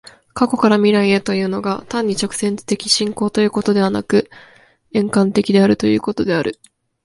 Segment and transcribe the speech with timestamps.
[0.33, 4.31] 過去から未来へというのが、単に直線的進行ということでなく、
[4.95, 6.59] 円環的であるということである。